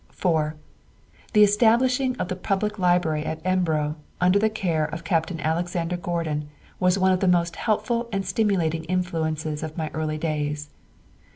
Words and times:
"4. 0.09 0.55
The 1.33 1.43
establishing 1.43 2.15
of 2.17 2.27
the 2.27 2.35
public 2.35 2.79
library 2.79 3.23
at 3.23 3.39
Embro, 3.45 3.97
under 4.19 4.39
the 4.39 4.49
care 4.49 4.85
of 4.85 5.03
Capt. 5.03 5.31
Alex. 5.37 5.75
Gordon, 6.01 6.49
was 6.79 6.97
one 6.97 7.11
of 7.11 7.19
the 7.19 7.27
most 7.27 7.55
helpful 7.55 8.09
and 8.11 8.25
stimulating 8.25 8.83
influences 8.85 9.61
of 9.61 9.77
my 9.77 9.91
early 9.93 10.17
days. 10.17 10.71